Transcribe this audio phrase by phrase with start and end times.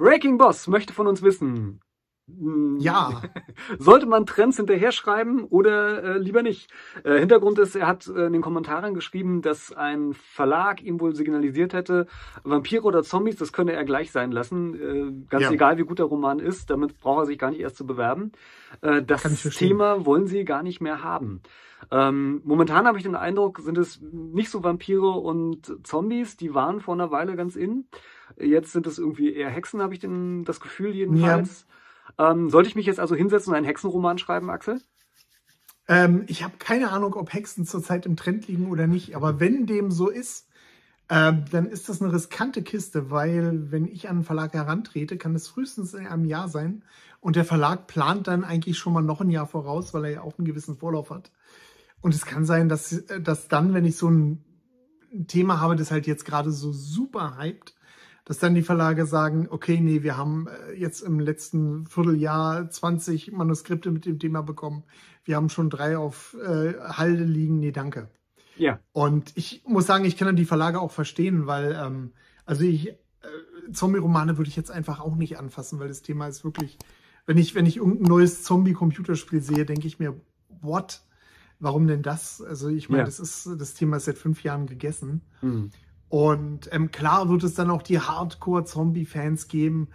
[0.00, 1.80] Breaking Boss möchte von uns wissen.
[2.26, 3.20] hm, Ja.
[3.78, 6.70] Sollte man Trends hinterher schreiben oder äh, lieber nicht?
[7.04, 11.14] Äh, Hintergrund ist, er hat äh, in den Kommentaren geschrieben, dass ein Verlag ihm wohl
[11.14, 12.06] signalisiert hätte,
[12.44, 14.74] Vampire oder Zombies, das könne er gleich sein lassen.
[14.74, 15.50] Äh, ganz Ja.
[15.52, 18.32] egal, wie gut der Roman ist, damit braucht er sich gar nicht erst zu bewerben.
[18.80, 19.22] Äh, das.
[19.54, 21.42] Thema wollen sie gar nicht mehr haben.
[21.90, 26.80] Ähm, momentan habe ich den Eindruck, sind es nicht so Vampire und Zombies, die waren
[26.80, 27.84] vor einer Weile ganz in.
[28.38, 31.66] Jetzt sind es irgendwie eher Hexen, habe ich den, das Gefühl jedenfalls.
[32.18, 34.80] Ähm, sollte ich mich jetzt also hinsetzen und einen Hexenroman schreiben, Axel?
[35.88, 39.66] Ähm, ich habe keine Ahnung, ob Hexen zurzeit im Trend liegen oder nicht, aber wenn
[39.66, 40.48] dem so ist,
[41.08, 45.34] ähm, dann ist das eine riskante Kiste, weil wenn ich an einen Verlag herantrete, kann
[45.34, 46.84] es frühestens in einem Jahr sein
[47.20, 50.20] und der Verlag plant dann eigentlich schon mal noch ein Jahr voraus, weil er ja
[50.22, 51.32] auch einen gewissen Vorlauf hat.
[52.00, 54.44] Und es kann sein, dass, äh, dass dann, wenn ich so ein
[55.26, 57.74] Thema habe, das halt jetzt gerade so super hypt,
[58.24, 63.32] dass dann die Verlage sagen, okay, nee, wir haben äh, jetzt im letzten Vierteljahr 20
[63.32, 64.84] Manuskripte mit dem Thema bekommen.
[65.24, 67.58] Wir haben schon drei auf äh, Halde liegen.
[67.58, 68.08] Nee, danke.
[68.56, 68.78] Ja.
[68.92, 72.12] Und ich muss sagen, ich kann dann die Verlage auch verstehen, weil, ähm,
[72.44, 72.96] also ich, äh,
[73.72, 76.78] Zombie-Romane würde ich jetzt einfach auch nicht anfassen, weil das Thema ist wirklich,
[77.26, 80.20] wenn ich, wenn ich irgendein neues Zombie-Computerspiel sehe, denke ich mir,
[80.60, 81.02] what?
[81.58, 82.40] Warum denn das?
[82.40, 83.06] Also ich meine, Ja.
[83.06, 85.20] das ist, das Thema ist seit fünf Jahren gegessen.
[85.40, 85.70] Hm.
[86.10, 89.88] Und ähm, klar wird es dann auch die Hardcore-Zombie-Fans geben,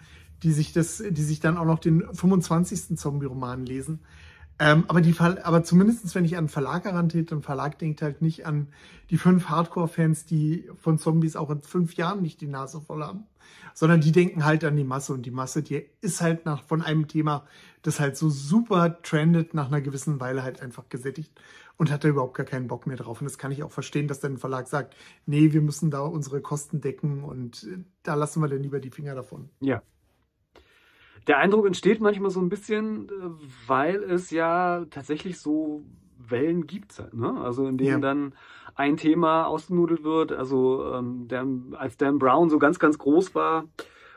[0.44, 2.98] die sich das, die sich dann auch noch den 25.
[2.98, 4.00] Zombie-Roman lesen.
[4.58, 8.22] Ähm, aber die aber zumindestens wenn ich an einen Verlag herantrete, ein Verlag denkt halt
[8.22, 8.70] nicht an
[9.10, 13.26] die fünf Hardcore-Fans, die von Zombies auch in fünf Jahren nicht die Nase voll haben,
[13.74, 16.82] sondern die denken halt an die Masse und die Masse, die ist halt nach von
[16.82, 17.46] einem Thema,
[17.82, 21.34] das halt so super trendet, nach einer gewissen Weile halt einfach gesättigt
[21.78, 23.22] und hat da überhaupt gar keinen Bock mehr drauf.
[23.22, 24.96] Und das kann ich auch verstehen, dass dann ein Verlag sagt,
[25.26, 28.92] nee, wir müssen da unsere Kosten decken und äh, da lassen wir dann lieber die
[28.92, 29.50] Finger davon.
[29.60, 29.82] Ja.
[31.28, 33.12] Der Eindruck entsteht manchmal so ein bisschen, äh,
[33.68, 35.84] weil es ja tatsächlich so
[36.18, 37.40] Wellen gibt, ne?
[37.42, 38.00] Also in denen Ja.
[38.00, 38.36] dann
[38.76, 40.32] ein Thema ausgenudelt wird.
[40.32, 43.66] Also ähm, Dan, als Dan Brown so ganz, ganz groß war,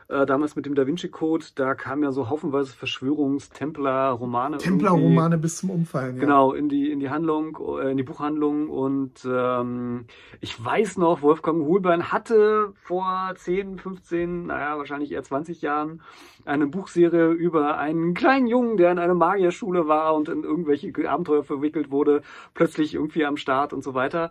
[0.08, 4.56] äh, damals mit dem Da Vinci Code, da kamen ja so haufenweise Verschwörungstempler-Romane.
[4.56, 6.16] Templer-Romane bis zum Umfallen.
[6.16, 6.20] Ja.
[6.22, 8.70] Genau, in die, in die Handlung, äh, in die Buchhandlung.
[8.70, 10.06] Und ähm,
[10.40, 16.00] ich weiß noch, Wolfgang Hohlbein hatte vor 10, 15, naja, wahrscheinlich eher 20 Jahren
[16.46, 21.44] eine Buchserie über einen kleinen Jungen, der in einer Magierschule war und in irgendwelche Abenteuer
[21.44, 22.22] verwickelt wurde,
[22.54, 24.30] plötzlich irgendwie am Start und so weiter.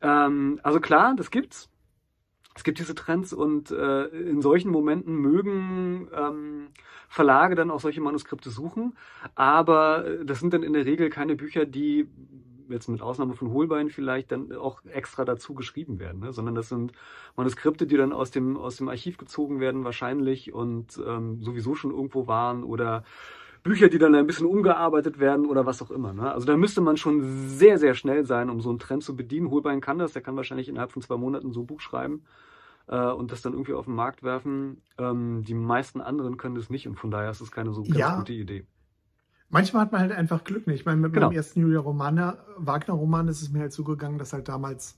[0.00, 1.68] Ähm, also klar, das gibt's.
[2.54, 6.68] Es gibt diese Trends und äh, in solchen Momenten mögen ähm,
[7.08, 8.96] Verlage dann auch solche Manuskripte suchen,
[9.34, 12.08] aber äh, das sind dann in der Regel keine Bücher, die
[12.68, 16.32] jetzt mit Ausnahme von Hohlbein vielleicht dann auch extra dazu geschrieben werden, ne?
[16.32, 16.92] sondern das sind
[17.36, 21.90] Manuskripte, die dann aus dem aus dem Archiv gezogen werden wahrscheinlich und ähm, sowieso schon
[21.90, 23.04] irgendwo waren oder
[23.62, 26.12] Bücher, die dann ein bisschen umgearbeitet werden oder was auch immer.
[26.12, 26.32] Ne?
[26.32, 29.50] Also da müsste man schon sehr, sehr schnell sein, um so einen Trend zu bedienen.
[29.50, 32.22] Holbein kann das, der kann wahrscheinlich innerhalb von zwei Monaten so ein Buch schreiben
[32.88, 34.80] äh, und das dann irgendwie auf den Markt werfen.
[34.98, 37.96] Ähm, die meisten anderen können das nicht und von daher ist es keine so ganz
[37.96, 38.16] Ja.
[38.16, 38.64] gute Idee.
[39.48, 40.66] Manchmal hat man halt einfach Glück.
[40.66, 40.74] Ne?
[40.74, 41.26] Ich meine, mit Genau.
[41.26, 44.96] meinem ersten Julia Romana, Wagner-Roman ist es mir halt so gegangen, dass halt damals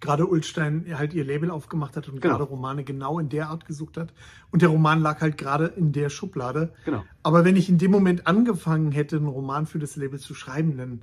[0.00, 2.36] gerade Ulstein halt ihr Label aufgemacht hat und Genau.
[2.36, 4.12] gerade Romane genau in der Art gesucht hat.
[4.50, 6.72] Und der Roman lag halt gerade in der Schublade.
[6.84, 7.04] Genau.
[7.22, 10.76] Aber wenn ich in dem Moment angefangen hätte, einen Roman für das Label zu schreiben,
[10.76, 11.02] dann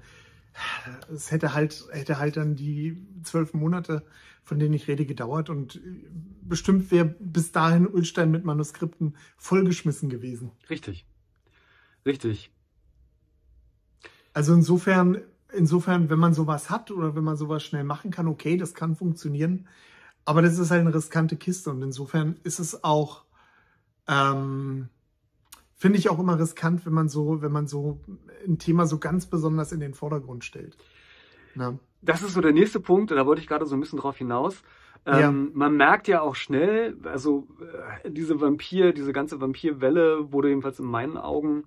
[1.13, 4.05] es hätte halt, hätte halt dann die zwölf Monate,
[4.43, 5.79] von denen ich rede, gedauert und
[6.41, 10.51] bestimmt wäre bis dahin Ulstein mit Manuskripten vollgeschmissen gewesen.
[10.69, 11.05] Richtig.
[12.05, 12.51] Richtig.
[14.33, 15.21] Also insofern,
[15.53, 18.95] insofern, wenn man sowas hat oder wenn man sowas schnell machen kann, okay, das kann
[18.95, 19.67] funktionieren.
[20.25, 23.25] Aber das ist halt eine riskante Kiste und insofern ist es auch,
[24.07, 24.89] ähm,
[25.75, 27.99] finde ich auch immer riskant, wenn man so, wenn man so
[28.47, 30.77] ein Thema so ganz besonders in den Vordergrund stellt.
[31.55, 31.77] Na?
[32.01, 34.61] Das ist so der nächste Punkt, da wollte ich gerade so ein bisschen drauf hinaus.
[35.05, 35.29] Ja.
[35.29, 37.47] Ähm, Man merkt ja auch schnell, also
[38.03, 41.63] äh, diese Vampir, diese ganze Vampirwelle wurde jedenfalls in meinen Augen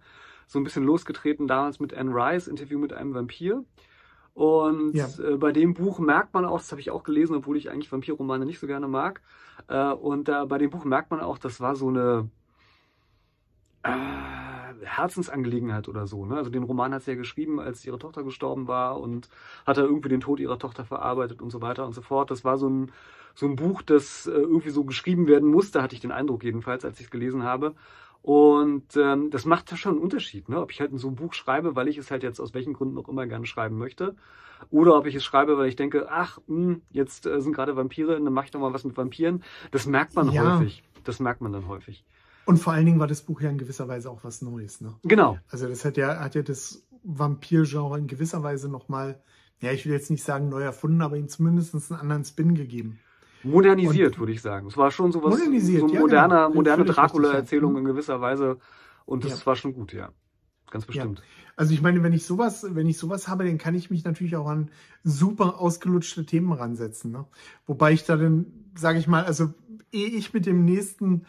[0.46, 3.64] so ein bisschen losgetreten damals mit Anne Rice, Interview mit einem Vampir.
[4.34, 5.06] Und Ja.
[5.18, 7.92] äh, bei dem Buch merkt man auch, das habe ich auch gelesen, obwohl ich eigentlich
[7.92, 9.22] Vampirromane nicht so gerne mag.
[9.68, 12.28] Äh, und da bei dem Buch merkt man auch, das war so eine
[13.84, 13.90] äh,
[14.82, 16.26] Herzensangelegenheit oder so.
[16.26, 16.36] Ne?
[16.36, 19.28] Also den Roman hat sie ja geschrieben, als ihre Tochter gestorben war und
[19.66, 22.30] hat er irgendwie den Tod ihrer Tochter verarbeitet und so weiter und so fort.
[22.30, 22.92] Das war so ein,
[23.34, 26.84] so ein Buch, das äh, irgendwie so geschrieben werden musste, hatte ich den Eindruck jedenfalls,
[26.84, 27.74] als ich es gelesen habe.
[28.24, 30.58] Und ähm, das macht ja schon einen Unterschied, ne?
[30.58, 32.96] ob ich halt so ein Buch schreibe, weil ich es halt jetzt aus welchen Gründen
[32.96, 34.16] auch immer gerne schreiben möchte.
[34.70, 38.14] Oder ob ich es schreibe, weil ich denke, ach, mh, jetzt äh, sind gerade Vampire,
[38.14, 39.42] dann mache ich doch mal was mit Vampiren.
[39.72, 40.58] Das merkt man Ja.
[40.58, 40.82] häufig.
[41.04, 42.02] Das merkt man dann häufig.
[42.46, 44.80] Und vor allen Dingen war das Buch ja in gewisser Weise auch was Neues.
[44.80, 44.94] Ne?
[45.02, 45.38] Genau.
[45.50, 49.20] Also das hat ja, hat ja das Vampir-Genre in gewisser Weise nochmal,
[49.60, 53.00] ja, ich will jetzt nicht sagen neu erfunden, aber ihm zumindest einen anderen Spin gegeben.
[53.44, 54.66] Modernisiert, würde ich sagen.
[54.66, 56.54] Es war schon sowas, Modernisiert, so ja, moderner, genau.
[56.54, 57.78] moderne Dracula-Erzählung ja.
[57.80, 58.58] in gewisser Weise.
[59.06, 59.46] Und das Ja.
[59.46, 60.10] war schon gut, ja.
[60.70, 61.22] Ganz bestimmt.
[61.56, 64.34] Also ich meine, wenn ich sowas, wenn ich sowas habe, dann kann ich mich natürlich
[64.34, 64.70] auch an
[65.04, 67.12] super ausgelutschte Themen ransetzen.
[67.12, 67.26] Ne?
[67.66, 69.54] Wobei ich da dann, sage ich mal, also
[69.92, 71.26] ehe ich mit dem nächsten,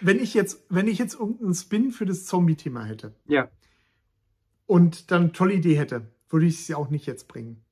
[0.00, 3.48] wenn ich jetzt, wenn ich jetzt irgendeinen Spin für das Zombie-Thema hätte Ja.
[4.66, 7.62] und dann eine tolle Idee hätte, würde ich es ja auch nicht jetzt bringen.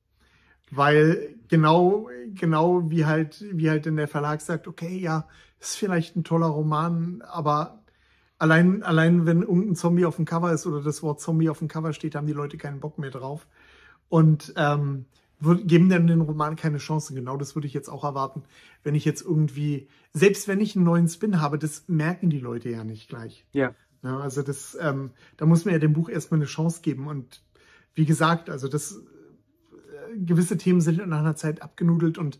[0.71, 5.27] Weil genau, genau wie halt, wie halt in der Verlag sagt, okay, ja,
[5.59, 7.83] ist vielleicht ein toller Roman, aber
[8.37, 11.67] allein, allein wenn irgendein Zombie auf dem Cover ist oder das Wort Zombie auf dem
[11.67, 13.47] Cover steht, haben die Leute keinen Bock mehr drauf.
[14.09, 15.05] Und ähm,
[15.41, 17.13] geben dann den Roman keine Chance.
[17.13, 18.43] Genau das würde ich jetzt auch erwarten,
[18.83, 22.69] wenn ich jetzt irgendwie, selbst wenn ich einen neuen Spin habe, das merken die Leute
[22.69, 23.45] ja nicht gleich.
[23.51, 23.73] Ja.
[24.03, 27.07] Ja, also das, ähm, da muss man ja dem Buch erstmal eine Chance geben.
[27.07, 27.41] Und
[27.95, 29.01] wie gesagt, also das
[30.15, 32.39] gewisse Themen sind nach einer Zeit abgenudelt und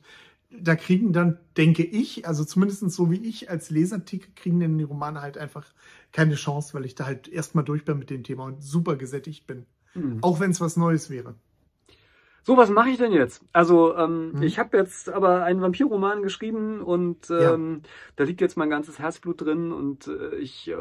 [0.50, 4.78] da kriegen dann, denke ich, also zumindest so wie ich als Leser ticke, kriegen denn
[4.78, 5.66] die Romane halt einfach
[6.14, 9.46] keine Chance, weil ich da halt erstmal durch bin mit dem Thema und super gesättigt
[9.46, 9.66] bin.
[9.94, 10.20] Hm.
[10.22, 11.36] Auch wenn es was Neues wäre.
[12.44, 13.44] So, was mache ich denn jetzt?
[13.52, 14.44] Also, ähm, Mhm.
[14.44, 17.54] ich habe jetzt aber einen Vampirroman geschrieben und Ja.
[17.54, 17.82] ähm,
[18.16, 20.76] da liegt jetzt mein ganzes Herzblut drin und äh, ich äh,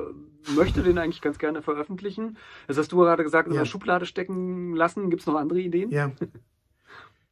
[0.55, 2.37] möchte den eigentlich ganz gerne veröffentlichen.
[2.69, 3.63] Das hast du gerade gesagt, in Ja.
[3.63, 5.11] der Schublade stecken lassen.
[5.11, 5.91] Gibt es noch andere Ideen?
[5.91, 6.13] Ja.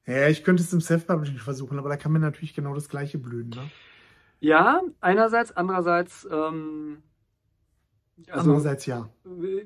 [0.07, 3.19] Ja, ich könnte es im Self-Publishing versuchen, aber da kann mir natürlich genau das Gleiche
[3.19, 3.49] blühen.
[3.51, 3.71] Ne?
[4.41, 7.03] Ja, einerseits, andererseits, ähm,
[8.29, 9.09] also, Andererseits ja.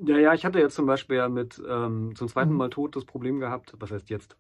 [0.07, 2.57] ja, ja, ich hatte jetzt zum Beispiel ja mit ähm, zum zweiten Mhm.
[2.57, 4.37] Mal tot das Problem gehabt, was heißt jetzt,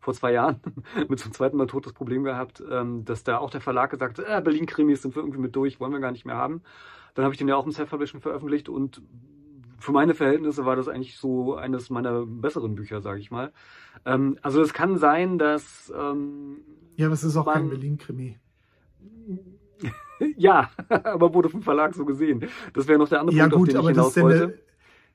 [0.00, 0.60] vor zwei Jahren,
[1.08, 4.18] mit zum zweiten Mal tot das Problem gehabt, ähm, dass da auch der Verlag gesagt
[4.18, 6.62] hat, äh, Berlin-Krimis sind wir irgendwie mit durch, wollen wir gar nicht mehr haben.
[7.14, 9.02] Dann habe ich den ja auch im Self-Publishing veröffentlicht und
[9.82, 13.52] für meine Verhältnisse war das eigentlich so eines meiner besseren Bücher, sage ich mal.
[14.04, 16.58] Ähm, also es kann sein, dass ähm,
[16.96, 18.38] Ja, aber es ist auch kein Man- Berlin-Krimi.
[20.36, 22.46] ja, aber wurde vom Verlag so gesehen.
[22.74, 24.44] Das wäre noch der andere Ja, Punkt, auf gut, den ich aber das hinaus wollte.
[24.44, 24.58] eine,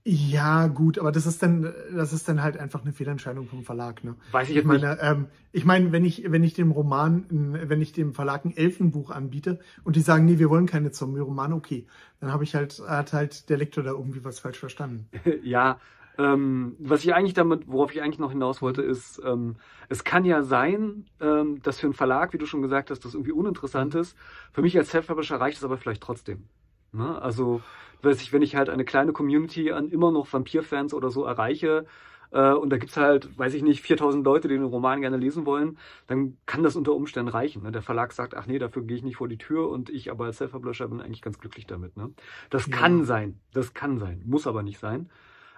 [0.10, 4.06] Ja, gut, aber das ist dann, das ist dann halt einfach eine Fehlentscheidung vom Verlag.
[4.06, 4.16] Ne?
[4.32, 4.82] Weiß ich Ich jetzt nicht.
[4.82, 8.56] meine, ähm, ich meine, wenn ich, wenn ich dem Roman, wenn ich dem Verlag ein
[8.56, 11.88] Elfenbuch anbiete und die sagen, nee, wir wollen keine Zombie-Romane, okay,
[12.22, 15.10] dann habe ich halt, hat halt der Lektor da irgendwie was falsch verstanden.
[15.44, 15.82] Ja,
[16.18, 19.58] ähm, was ich eigentlich damit, worauf ich eigentlich noch hinaus wollte, ist, ähm,
[19.90, 23.14] es kann ja sein, ähm, dass für einen Verlag, wie du schon gesagt hast, das
[23.14, 24.16] irgendwie uninteressant ist.
[24.54, 26.46] Für mich als Self-Publisher reicht es aber vielleicht trotzdem.
[26.92, 27.22] Ne?
[27.22, 27.62] Also,
[28.02, 31.86] weiß ich, wenn ich halt eine kleine Community an immer noch Vampir-Fans oder so erreiche,
[32.32, 35.46] äh, und da gibt's halt, weiß ich nicht, 4000 Leute, die den Roman gerne lesen
[35.46, 37.64] wollen, dann kann das unter Umständen reichen.
[37.64, 37.72] Ne?
[37.72, 40.26] Der Verlag sagt, ach nee, dafür gehe ich nicht vor die Tür und ich aber
[40.26, 41.96] als Self-Publisher bin eigentlich ganz glücklich damit.
[41.96, 42.12] Ne?
[42.50, 42.76] Das Ja.
[42.76, 45.10] kann sein, das kann sein, muss aber nicht sein.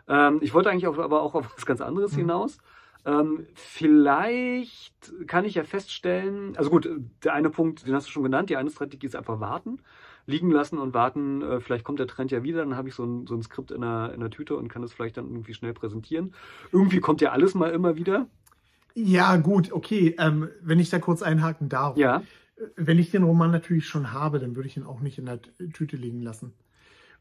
[0.08, 2.18] Ähm, ich wollte eigentlich auch, aber auch auf was ganz anderes Mhm.
[2.22, 2.58] hinaus.
[3.06, 6.90] Ähm, vielleicht kann ich ja feststellen, also gut,
[7.24, 9.80] der eine Punkt, den hast du schon genannt, die eine Strategie ist einfach warten,
[10.30, 13.04] liegen lassen und warten, äh, vielleicht kommt der Trend ja wieder, dann habe ich so
[13.04, 15.54] ein, so ein Skript in der, in der Tüte und kann es vielleicht dann irgendwie
[15.54, 16.34] schnell präsentieren.
[16.72, 18.28] Irgendwie kommt ja alles mal immer wieder.
[18.94, 21.98] Ja, gut, okay, ähm, wenn ich da kurz einhaken darf.
[21.98, 22.24] Ja,
[22.76, 25.40] Wenn ich den Roman natürlich schon habe, dann würde ich ihn auch nicht in der
[25.74, 26.54] Tüte liegen lassen.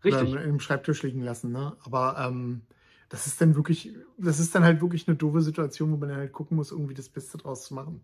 [0.05, 0.31] richtig.
[0.31, 1.77] Oder im Schreibtisch liegen lassen, ne?
[1.84, 2.62] Aber ähm,
[3.08, 6.19] das ist dann wirklich, das ist dann halt wirklich eine doofe Situation, wo man dann
[6.19, 8.03] halt gucken muss, irgendwie das Beste draus zu machen.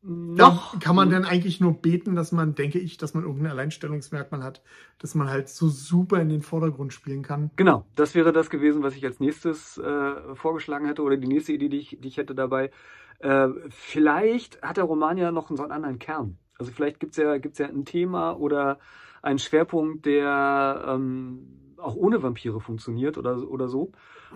[0.00, 4.44] Noch kann man dann eigentlich nur beten, dass man, denke ich, dass man irgendein Alleinstellungsmerkmal
[4.44, 4.62] hat,
[4.98, 7.50] dass man halt so super in den Vordergrund spielen kann.
[7.56, 11.52] Genau, das wäre das gewesen, was ich als nächstes äh, vorgeschlagen hätte oder die nächste
[11.52, 12.70] Idee, die ich, die ich hätte dabei.
[13.18, 16.38] Äh, vielleicht hat der Roman ja noch so einen anderen Kern.
[16.58, 18.78] Also vielleicht gibt's ja, gibt's ja ein Thema oder
[19.20, 23.92] einen Schwerpunkt, der ähm, auch ohne Vampire funktioniert oder, oder so.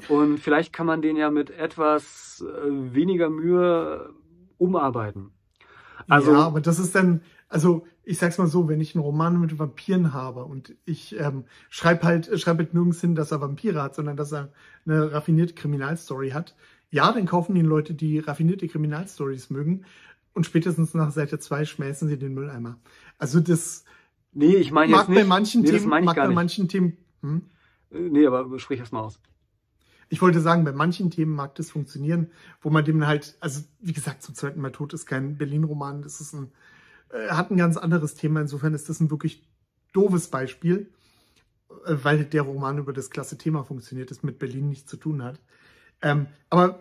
[0.09, 4.13] Und vielleicht kann man den ja mit etwas äh, weniger Mühe
[4.59, 5.33] umarbeiten.
[6.09, 9.41] Also, ja, aber das ist dann, also ich sag's mal so, wenn ich einen Roman
[9.41, 13.83] mit Vampiren habe und ich ähm, schreibe halt, schreib halt nirgends hin, dass er Vampire
[13.83, 14.53] hat, sondern dass er
[14.87, 16.55] eine raffinierte Kriminalstory hat,
[16.91, 19.85] ja, dann kaufen ihn Leute, die raffinierte Kriminalstories mögen
[20.35, 22.79] und spätestens nach Seite 2 schmeißen sie den Mülleimer.
[23.19, 23.85] Also das
[24.33, 25.19] nee, ich meine mag jetzt nicht.
[25.19, 26.35] bei manchen nee, das Themen, meine ich mag gar bei nicht.
[26.35, 27.43] manchen Themen, hm?
[27.91, 29.21] Äh, Nee, aber sprich erst mal aus.
[30.13, 33.95] Ich wollte sagen, bei manchen Themen mag das funktionieren, wo man dem halt, also wie
[33.95, 36.53] gesagt, zum zweiten Mal tot ist kein Berlin-Roman, das ist ein,
[37.09, 38.43] äh, hat ein ganz anderes Thema.
[38.43, 39.49] Insofern ist das ein wirklich
[39.95, 40.93] doofes Beispiel,
[41.87, 45.23] äh, weil der Roman über das klasse Thema funktioniert, das mit Berlin nichts zu tun
[45.23, 45.41] hat.
[46.03, 46.81] Ähm, aber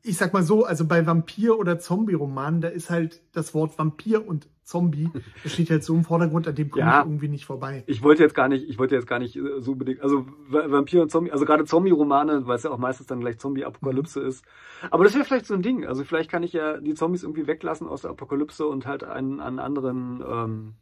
[0.00, 4.26] ich sag mal so, also bei Vampir- oder Zombie-Romanen, da ist halt das Wort Vampir
[4.26, 5.10] und Zombie.
[5.44, 7.00] Steht halt so im Vordergrund, an dem komme Ja.
[7.00, 7.84] ich irgendwie nicht vorbei.
[7.86, 10.70] Ich wollte jetzt gar nicht, ich wollte jetzt gar nicht äh, so unbedingt, also Va-
[10.70, 14.44] Vampir und Zombie, also gerade Zombie-Romane, weil es ja auch meistens dann gleich Zombie-Apokalypse ist.
[14.90, 15.84] Aber das wäre vielleicht so ein Ding.
[15.86, 19.40] Also vielleicht kann ich ja die Zombies irgendwie weglassen aus der Apokalypse und halt einen,
[19.40, 20.72] einen anderen ähm,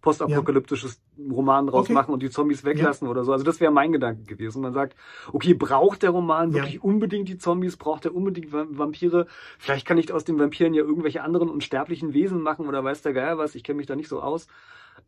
[0.00, 1.00] postapokalyptisches
[1.30, 1.92] Roman draus Okay.
[1.92, 3.32] machen und die Zombies weglassen oder so.
[3.32, 4.62] Also das wäre mein Gedanke gewesen.
[4.62, 4.96] Man sagt,
[5.32, 6.56] okay, braucht der Roman Ja.
[6.62, 7.76] wirklich unbedingt die Zombies?
[7.76, 9.26] Braucht er unbedingt Va- Vampire?
[9.58, 13.12] Vielleicht kann ich aus den Vampiren ja irgendwelche anderen unsterblichen Wesen machen oder weiß der
[13.12, 13.54] Geier was.
[13.54, 14.46] Ich kenne mich da nicht so aus.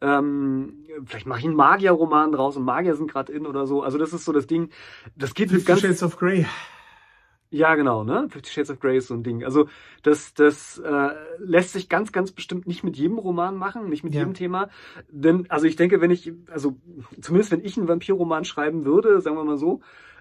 [0.01, 3.83] Ähm, vielleicht mache ich einen Magierroman draus und Magier sind gerade in oder so.
[3.83, 4.71] Also das ist so das Ding.
[5.17, 6.47] Das geht mit ganz Shades of Grey.
[7.51, 8.29] Ja, genau, ne?
[8.31, 9.45] Fifty Shades of Grey ist so ein Ding.
[9.45, 9.69] Also
[10.03, 14.15] das, das äh, lässt sich ganz, ganz bestimmt nicht mit jedem Roman machen, nicht mit
[14.15, 14.21] Ja.
[14.21, 14.69] jedem Thema.
[15.11, 16.77] Denn, also ich denke, wenn ich, also
[17.21, 19.81] zumindest wenn ich einen Vampirroman schreiben würde, sagen wir mal so,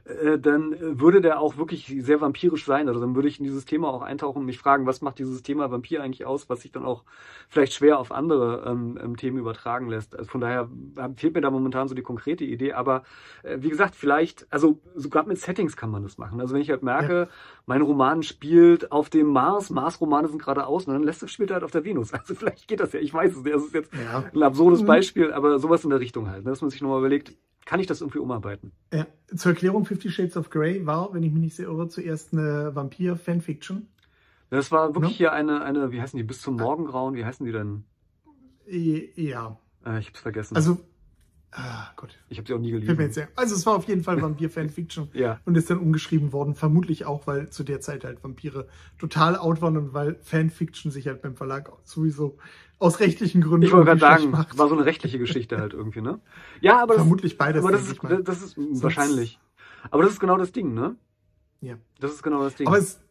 [0.09, 2.87] äh, dann würde der auch wirklich sehr vampirisch sein.
[2.87, 5.43] Also dann würde ich in dieses Thema auch eintauchen und mich fragen, was macht dieses
[5.43, 7.03] Thema Vampir eigentlich aus, was sich dann auch
[7.49, 10.17] vielleicht schwer auf andere ähm, ähm, Themen übertragen lässt.
[10.17, 12.73] Also von daher äh, fehlt mir da momentan so die konkrete Idee.
[12.73, 13.03] Aber
[13.43, 16.41] äh, wie gesagt, vielleicht, also sogar mit Settings kann man das machen.
[16.41, 17.27] Also wenn ich halt merke,
[17.65, 21.51] mein Roman spielt auf dem Mars, Mars-Romane sind gerade aus, und dann lässt es spielt
[21.51, 22.11] er halt auf der Venus.
[22.19, 23.55] Also vielleicht geht das ja, ich weiß es nicht.
[23.55, 24.23] Das ist jetzt Ja.
[24.33, 24.87] ein absurdes Mhm.
[24.87, 26.43] Beispiel, aber sowas in der Richtung halt.
[26.43, 27.33] ne, Dass man sich nochmal überlegt,
[27.65, 28.71] kann ich das irgendwie umarbeiten?
[28.93, 29.05] ja.
[29.35, 32.73] Zur Erklärung, Fifty Shades of Grey war, wenn ich mich nicht sehr irre, zuerst eine
[32.75, 33.87] Vampir-Fanfiction.
[34.49, 35.17] Das war wirklich Ja.
[35.17, 37.83] hier eine, eine, wie heißen die, bis zum Morgengrauen, wie heißen die denn?
[38.65, 39.57] Ja.
[39.85, 40.55] Äh, ich hab's vergessen.
[40.55, 40.79] Also,
[41.51, 42.17] ah, Gott.
[42.29, 43.27] ich habe sie auch nie gelesen.
[43.35, 45.09] Also es war auf jeden Fall Vampir-Fanfiction.
[45.13, 45.39] Ja.
[45.45, 49.61] und ist dann umgeschrieben worden, vermutlich auch, weil zu der Zeit halt Vampire total out
[49.61, 52.37] waren und weil Fanfiction sich halt beim Verlag sowieso
[52.77, 54.57] aus rechtlichen Gründen Ich wollte gerade sagen, macht.
[54.57, 56.19] war so eine rechtliche Geschichte halt irgendwie, ne?
[56.61, 59.39] Ja, aber das, vermutlich beides, aber das ist, das ist wahrscheinlich.
[59.91, 60.95] Aber das ist genau das Ding, ne?
[61.61, 61.75] Ja.
[61.99, 62.67] Das ist genau das Ding.
[62.67, 63.01] Aber es,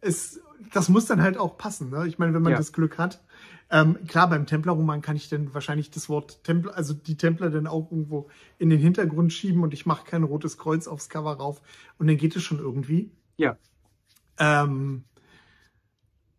[0.00, 0.40] es,
[0.72, 1.90] das muss dann halt auch passen.
[1.90, 2.06] Ne?
[2.06, 2.58] Ich meine, wenn man Ja.
[2.58, 3.22] das Glück hat.
[3.70, 7.66] Ähm, klar, beim Templer-Roman kann ich dann wahrscheinlich das Wort Templer, also die Templer dann
[7.66, 11.60] auch irgendwo in den Hintergrund schieben und ich mache kein rotes Kreuz aufs Cover rauf
[11.98, 13.10] und dann geht es schon irgendwie.
[13.36, 13.56] Ja.
[14.38, 15.04] Ähm,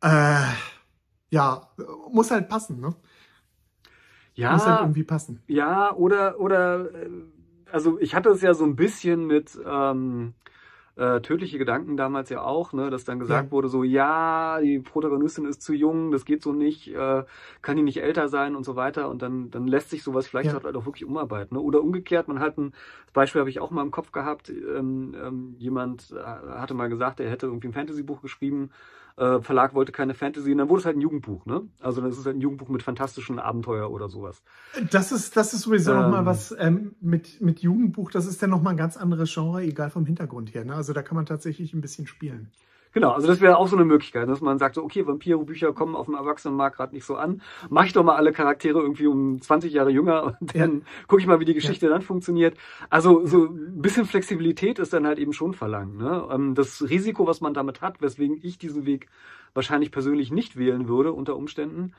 [0.02, 0.44] äh,
[1.30, 1.70] ja,
[2.12, 2.96] muss halt passen, ne?
[4.40, 5.42] ja, Muss halt irgendwie passen.
[5.48, 7.10] Ja, oder, oder, äh,
[7.72, 10.34] also ich hatte es ja so ein bisschen mit ähm,
[11.00, 13.52] äh, tödliche Gedanken damals ja auch, ne, dass dann gesagt Ja.
[13.52, 17.24] wurde, so, ja, die Protagonistin ist zu jung, das geht so nicht, äh,
[17.62, 19.10] kann die nicht älter sein und so weiter.
[19.10, 20.62] Und dann, dann lässt sich sowas vielleicht Ja.
[20.62, 21.56] halt auch wirklich umarbeiten.
[21.58, 21.64] Ne?
[21.64, 22.74] Oder umgekehrt, man hat ein
[23.06, 26.90] das Beispiel habe ich auch mal im Kopf gehabt, ähm, ähm, jemand äh, hatte mal
[26.90, 28.70] gesagt, er hätte irgendwie ein Fantasy-Buch geschrieben,
[29.20, 31.68] äh, Verlag wollte keine Fantasy, und dann wurde es halt ein Jugendbuch, ne?
[31.80, 34.42] Also das ist halt ein Jugendbuch mit fantastischen Abenteuer oder sowas.
[34.92, 36.26] Das ist, das ist sowieso Ähm.
[36.26, 40.06] was ähm, mit, mit Jugendbuch, das ist dann nochmal ein ganz anderes Genre, egal vom
[40.06, 40.64] Hintergrund her.
[40.64, 40.74] Ne?
[40.74, 42.52] Also da kann man tatsächlich ein bisschen spielen.
[42.92, 45.96] Genau, also das wäre auch so eine Möglichkeit, dass man sagt, so, okay, Vampirbücher kommen
[45.96, 47.42] auf dem Erwachsenenmarkt gerade nicht so an.
[47.70, 51.28] Mach ich doch mal alle Charaktere irgendwie um 20 Jahre jünger und dann gucke ich
[51.28, 52.58] mal, wie die Geschichte dann funktioniert.
[52.90, 55.98] Also so ein bisschen Flexibilität ist dann halt eben schon verlangt.
[55.98, 56.28] Ne?
[56.32, 59.08] Ähm, Das Risiko, was man damit hat, weswegen ich diesen Weg
[59.54, 61.94] wahrscheinlich persönlich nicht wählen würde unter Umständen.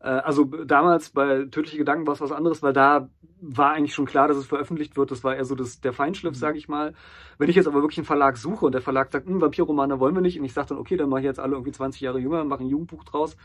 [0.00, 3.08] Äh, Also damals bei Tödliche Gedanken war es was anderes, weil da
[3.40, 5.10] war eigentlich schon klar, dass es veröffentlicht wird.
[5.10, 6.38] Das war eher so das, der Feinschliff, Mhm.
[6.38, 6.94] sage ich mal.
[7.38, 10.14] Wenn ich jetzt aber wirklich einen Verlag suche und der Verlag sagt, hm, Vampirromane wollen
[10.14, 12.18] wir nicht, und ich sage dann, okay, dann mache ich jetzt alle irgendwie 20 Jahre
[12.18, 13.36] jünger, mache ein Jugendbuch draus,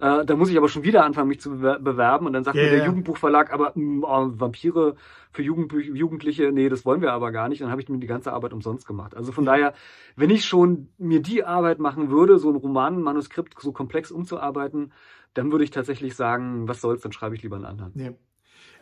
[0.00, 2.56] äh, dann muss ich aber schon wieder anfangen, mich zu bewer- bewerben und dann sagt
[2.56, 2.86] Ja, mir der.
[2.86, 4.96] Jugendbuchverlag, aber hm, oh, Vampire
[5.30, 7.60] für Jugendbü Jugendliche, nee, das wollen wir aber gar nicht.
[7.62, 9.14] Dann habe ich mir die ganze Arbeit umsonst gemacht.
[9.14, 9.74] Also von daher,
[10.16, 14.10] wenn ich schon mir die Arbeit machen würde, so ein Roman, ein Manuskript so komplex
[14.10, 14.92] umzuarbeiten,
[15.36, 17.92] dann würde ich tatsächlich sagen, was soll's, dann schreibe ich lieber einen anderen.
[17.94, 18.12] Ja.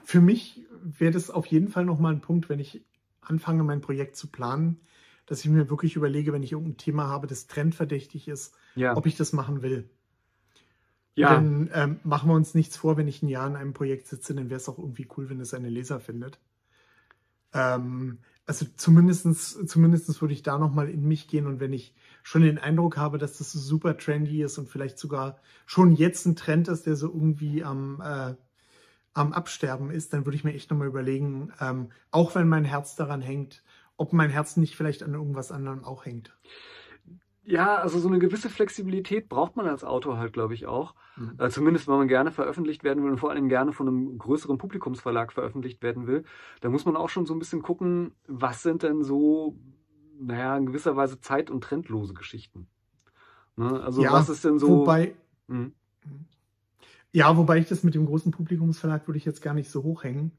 [0.02, 2.84] Für mich wäre das auf jeden Fall nochmal ein Punkt, wenn ich
[3.20, 4.80] anfange, mein Projekt zu planen,
[5.26, 9.06] dass ich mir wirklich überlege, wenn ich irgendein Thema habe, das trendverdächtig ist, Ja, ob
[9.06, 9.88] ich das machen will.
[11.14, 14.06] ja, Denn ähm, machen wir uns nichts vor, wenn ich ein Jahr in einem Projekt
[14.08, 16.38] sitze, dann wäre es auch irgendwie cool, wenn es seine Leser findet.
[17.52, 22.42] Ähm, also zumindestens, zumindestens würde ich da nochmal in mich gehen und wenn ich schon
[22.42, 26.36] den Eindruck habe, dass das so super trendy ist und vielleicht sogar schon jetzt ein
[26.36, 28.34] Trend ist, der so irgendwie am, äh,
[29.14, 32.96] am Absterben ist, dann würde ich mir echt nochmal überlegen, ähm, auch wenn mein Herz
[32.96, 33.62] daran hängt,
[33.96, 36.36] ob mein Herz nicht vielleicht an irgendwas anderem auch hängt.
[37.44, 40.94] Ja, also so eine gewisse Flexibilität braucht man als Autor halt, glaube ich, auch.
[41.16, 41.34] Mhm.
[41.38, 44.58] Äh, zumindest, wenn man gerne veröffentlicht werden will und vor allem gerne von einem größeren
[44.58, 46.24] Publikumsverlag veröffentlicht werden will,
[46.60, 49.56] da muss man auch schon so ein bisschen gucken, was sind denn so,
[50.18, 52.66] naja, in gewisser Weise zeit- und trendlose Geschichten.
[53.56, 53.82] Ne?
[53.82, 54.80] Also ja, was ist denn so.
[54.80, 55.14] Wobei,
[55.48, 55.74] Hm.
[57.16, 60.33] Ja, wobei ich das mit dem großen Publikumsverlag würde ich jetzt gar nicht so hochhängen.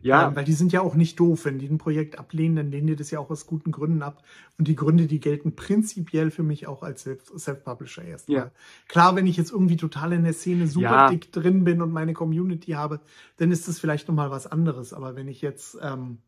[0.00, 0.28] Ja.
[0.28, 1.44] Ähm, weil die sind ja auch nicht doof.
[1.44, 4.22] Wenn die ein Projekt ablehnen, dann lehnen die das ja auch aus guten Gründen ab.
[4.56, 8.36] Und die Gründe, die gelten prinzipiell für mich auch als Self- Self-Publisher erstmal.
[8.38, 8.50] Ja.
[8.86, 11.10] Klar, wenn ich jetzt irgendwie total in der Szene super Ja.
[11.10, 13.00] dick drin bin und meine Community habe,
[13.38, 14.92] dann ist das vielleicht nochmal was anderes.
[14.92, 16.18] Aber wenn ich jetzt, ähm,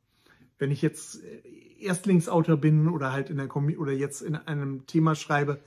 [0.58, 4.84] wenn ich jetzt äh, Erstlingsautor bin oder halt in der Commu oder jetzt in einem
[4.88, 5.60] Thema schreibe,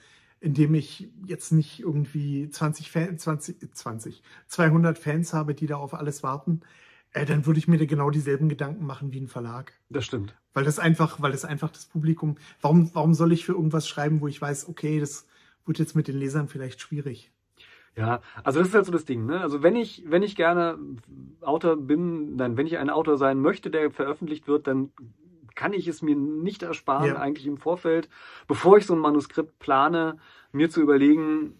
[0.45, 5.77] in dem ich jetzt nicht irgendwie 20 Fan, 20, 20, 200 Fans habe, die da
[5.77, 6.61] auf alles warten,
[7.13, 9.73] äh, dann würde ich mir da genau dieselben Gedanken machen wie ein Verlag.
[9.89, 10.35] Das stimmt.
[10.53, 14.21] Weil das einfach, weil das einfach das Publikum, warum, warum soll ich für irgendwas schreiben,
[14.21, 15.25] wo ich weiß, okay, das
[15.65, 17.31] wird jetzt mit den Lesern vielleicht schwierig.
[17.97, 19.41] Ja, also das ist halt so das Ding, ne?
[19.41, 20.77] Also wenn ich, wenn ich gerne
[21.41, 24.91] Autor bin, dann, wenn ich ein Autor sein möchte, der veröffentlicht wird, dann
[25.55, 27.15] kann ich es mir nicht ersparen, Ja.
[27.19, 28.09] eigentlich im Vorfeld,
[28.47, 30.17] bevor ich so ein Manuskript plane,
[30.51, 31.55] mir zu überlegen,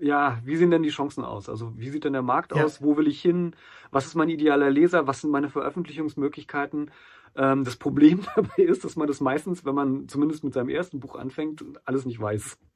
[0.00, 1.48] ja, wie sehen denn die Chancen aus?
[1.48, 2.64] Also wie sieht denn der Markt Ja.
[2.64, 2.82] aus?
[2.82, 3.56] Wo will ich hin?
[3.90, 5.06] Was ist mein idealer Leser?
[5.06, 6.90] Was sind meine Veröffentlichungsmöglichkeiten?
[7.36, 11.00] Ähm, das Problem dabei ist, dass man das meistens, wenn man zumindest mit seinem ersten
[11.00, 12.58] Buch anfängt, alles nicht weiß.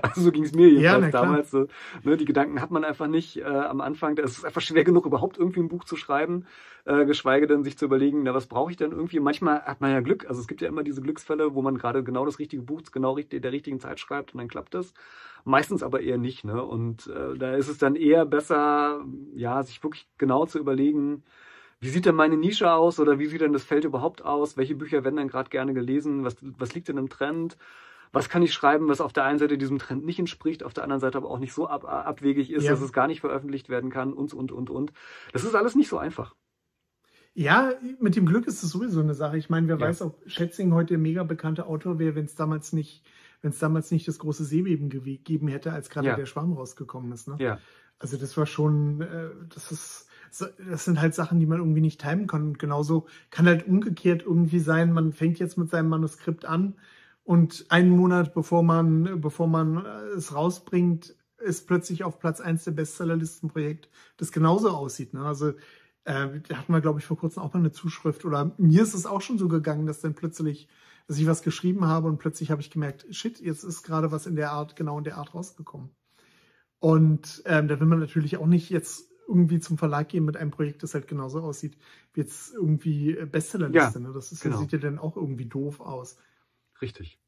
[0.00, 1.22] Also so ging es mir Ja, jedenfalls klar.
[1.22, 1.50] damals.
[1.50, 1.66] So,
[2.02, 4.16] ne, die Gedanken hat man einfach nicht äh, am Anfang.
[4.18, 6.46] Es ist einfach schwer genug, überhaupt irgendwie ein Buch zu schreiben,
[6.86, 9.20] äh, geschweige denn sich zu überlegen, na, was brauche ich denn irgendwie?
[9.20, 10.26] Manchmal hat man ja Glück.
[10.28, 13.12] Also es gibt ja immer diese Glücksfälle, wo man gerade genau das richtige Buch genau
[13.12, 14.94] richtig, der richtigen Zeit schreibt und dann klappt es.
[15.44, 16.44] Meistens aber eher nicht.
[16.44, 16.62] Ne?
[16.64, 21.22] Und äh, da ist es dann eher besser, ja, sich wirklich genau zu überlegen,
[21.80, 24.56] wie sieht denn meine Nische aus oder wie sieht denn das Feld überhaupt aus?
[24.56, 26.24] Welche Bücher werden denn gerade gerne gelesen?
[26.24, 27.56] Was, was liegt denn im Trend?
[28.12, 30.84] Was kann ich schreiben, was auf der einen Seite diesem Trend nicht entspricht, auf der
[30.84, 32.70] anderen Seite aber auch nicht so ab, abwegig ist, Ja.
[32.70, 34.92] dass es gar nicht veröffentlicht werden kann und, und, und, und.
[35.32, 36.34] Das ist alles nicht so einfach.
[37.34, 39.36] Ja, mit dem Glück ist es sowieso eine Sache.
[39.36, 39.88] Ich meine, wer Ja.
[39.88, 43.04] weiß, ob Schätzing heute ein mega bekannter Autor wäre, wenn es damals nicht,
[43.42, 46.16] wenn es damals nicht das große Seebeben gegeben hätte, als gerade Ja.
[46.16, 47.28] der Schwarm rausgekommen ist.
[47.28, 47.36] Ne?
[47.38, 47.58] Ja,
[47.98, 52.00] Also das war schon, äh, das ist, das sind halt Sachen, die man irgendwie nicht
[52.00, 52.42] timen kann.
[52.42, 56.74] Und genauso kann halt umgekehrt irgendwie sein, man fängt jetzt mit seinem Manuskript an
[57.24, 62.64] und einen Monat bevor man, bevor man äh, es rausbringt, ist plötzlich auf Platz eins
[62.64, 65.12] der Bestsellerlistenprojekt, das genauso aussieht.
[65.12, 65.24] Ne?
[65.24, 65.50] Also
[66.04, 68.24] äh, da hatten wir, glaube ich, vor kurzem auch mal eine Zuschrift.
[68.24, 70.68] Oder mir ist es auch schon so gegangen, dass dann plötzlich,
[71.08, 74.26] dass ich was geschrieben habe und plötzlich habe ich gemerkt, shit, jetzt ist gerade was
[74.26, 75.90] in der Art, genau in der Art rausgekommen.
[76.78, 80.50] Und ähm, da will man natürlich auch nicht jetzt irgendwie zum Verlag gehen mit einem
[80.50, 81.76] Projekt, das halt genauso aussieht
[82.12, 84.00] wie jetzt irgendwie äh, Bestsellerliste.
[84.00, 84.12] ne?
[84.14, 84.58] Das ist, genau.
[84.58, 86.16] sieht ja dann auch irgendwie doof aus.
[86.80, 87.18] richtig.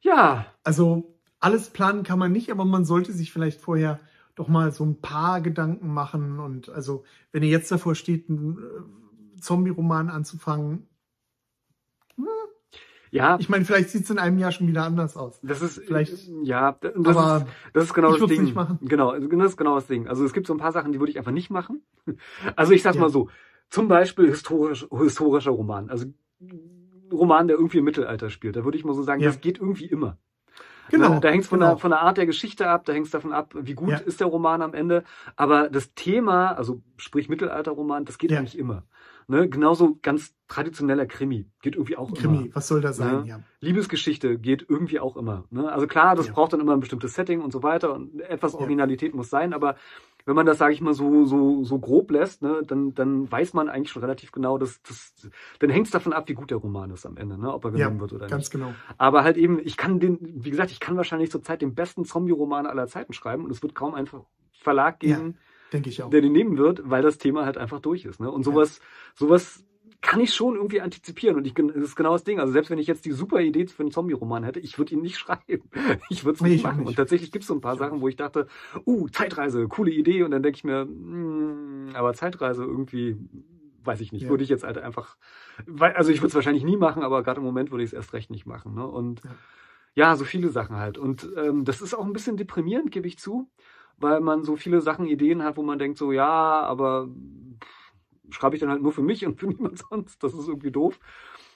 [0.00, 4.00] Ja, Also alles planen kann man nicht, aber man sollte sich vielleicht vorher
[4.34, 6.40] doch mal so ein paar Gedanken machen.
[6.40, 10.86] Und also, wenn ihr jetzt davor steht, einen äh, Zombie-Roman anzufangen,
[13.14, 15.38] ja, ich meine, vielleicht sieht es in einem Jahr schon wieder anders aus.
[15.42, 18.42] das ist vielleicht- ja, das aber ist, das ist genau ich das Ding.
[18.42, 18.78] nicht machen.
[18.82, 20.08] Genau, das ist genau das Ding.
[20.08, 21.82] Also es gibt so ein paar Sachen, die würde ich einfach nicht machen.
[22.56, 23.02] Also ich sag's Ja.
[23.02, 23.28] mal so,
[23.70, 26.06] zum Beispiel historisch, historischer Roman, also
[27.12, 28.56] Roman, der irgendwie im Mittelalter spielt.
[28.56, 29.28] Da würde ich mal so sagen, Ja.
[29.28, 30.18] das geht irgendwie immer.
[30.90, 31.14] Genau.
[31.14, 31.20] Ne?
[31.20, 31.72] Da hängt es von, genau.
[31.72, 33.96] der, von der Art der Geschichte ab, da hängt es davon ab, wie gut Ja.
[33.98, 35.04] ist der Roman am Ende.
[35.36, 38.38] Aber das Thema, also sprich Mittelalterroman, das geht Ja.
[38.38, 38.84] eigentlich immer.
[39.26, 39.48] Ne?
[39.48, 42.54] Genauso ganz traditioneller Krimi geht irgendwie auch Krimi, immer.
[42.54, 43.24] was soll da sein?
[43.24, 43.36] Ja.
[43.38, 43.42] Ja.
[43.60, 45.44] Liebesgeschichte geht irgendwie auch immer.
[45.50, 45.72] Ne?
[45.72, 48.54] Also klar, das braucht dann immer ein bestimmtes Setting und so weiter und etwas.
[48.54, 49.76] Originalität muss sein, aber
[50.26, 53.52] wenn man das, sage ich mal, so, so, so grob lässt, ne, dann, dann weiß
[53.52, 56.58] man eigentlich schon relativ genau, dass das, dann hängt es davon ab, wie gut der
[56.58, 58.52] Roman ist am Ende, ne, ob er genommen Ja, wird oder ganz nicht.
[58.52, 58.74] genau.
[58.96, 62.66] Aber halt eben, ich kann den, wie gesagt, ich kann wahrscheinlich zurzeit den besten Zombie-Roman
[62.66, 65.16] aller Zeiten schreiben und es wird kaum einfach Verlag Ja.
[65.16, 65.38] geben,
[66.02, 66.10] auch.
[66.10, 68.20] der den nehmen wird, weil das Thema halt einfach durch ist.
[68.20, 68.30] Ne?
[68.30, 68.80] Und sowas,
[69.14, 69.64] sowas
[70.04, 71.36] kann ich schon irgendwie antizipieren.
[71.36, 72.38] Und ich, das ist genau das Ding.
[72.38, 75.00] Also selbst wenn ich jetzt die super Idee für einen Zombie-Roman hätte, ich würde ihn
[75.00, 75.68] nicht schreiben.
[76.10, 76.80] Ich würde es Nee, nicht machen.
[76.80, 76.88] nicht.
[76.88, 78.46] Und tatsächlich gibt es so ein paar Sachen, wo ich dachte,
[78.86, 80.22] uh, Zeitreise, coole Idee.
[80.22, 83.16] Und dann denke ich mir, mm, aber Zeitreise irgendwie,
[83.84, 84.28] weiß ich nicht, Ja.
[84.30, 85.16] würde ich jetzt halt einfach,
[85.78, 88.12] also ich würde es wahrscheinlich nie machen, aber gerade im Moment würde ich es erst
[88.12, 88.74] recht nicht machen.
[88.74, 88.86] Ne?
[88.86, 89.30] Und Ja.
[89.94, 90.98] ja, so viele Sachen halt.
[90.98, 93.48] Und ähm, das ist auch ein bisschen deprimierend, gebe ich zu,
[93.98, 97.08] weil man so viele Sachen, Ideen hat, wo man denkt so, ja, aber
[97.60, 97.83] pff,
[98.30, 100.22] schreibe ich dann halt nur für mich und für niemand sonst.
[100.22, 100.98] Das ist irgendwie doof.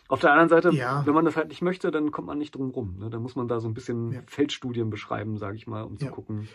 [0.08, 1.04] Auf der anderen Seite, Ja.
[1.06, 2.96] wenn man das halt nicht möchte, dann kommt man nicht drum rum.
[2.98, 3.10] Ne?
[3.10, 4.22] Dann muss man da so ein bisschen Ja.
[4.26, 6.10] Feldstudien beschreiben, sage ich mal, um zu Ja.
[6.10, 6.48] gucken.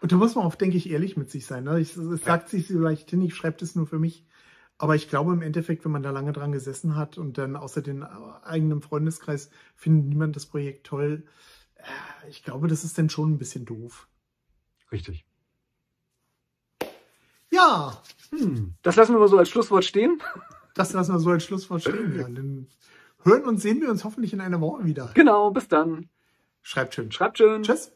[0.00, 1.64] Und da muss man auch, denke ich, ehrlich mit sich sein.
[1.64, 1.80] Ne?
[1.80, 4.24] Ich, es sagt sich so leicht hin, ich schreibe das nur für mich.
[4.80, 7.82] Aber ich glaube im Endeffekt, wenn man da lange dran gesessen hat und dann außer
[7.82, 11.24] den eigenen Freundeskreis findet niemand das Projekt toll,
[11.76, 14.06] äh, ich glaube, das ist dann schon ein bisschen doof.
[14.92, 15.24] Richtig.
[17.58, 18.74] Ja, Hm.
[18.82, 20.22] Das lassen wir mal so als Schlusswort stehen.
[20.74, 22.14] das lassen wir so als Schlusswort stehen.
[22.16, 22.66] Ja, dann
[23.24, 25.10] hören und sehen wir uns hoffentlich in einer Woche wieder.
[25.14, 26.08] Genau, bis dann.
[26.62, 27.10] Schreibt schön.
[27.10, 27.62] Schreibt schön.
[27.62, 27.92] Tschüss.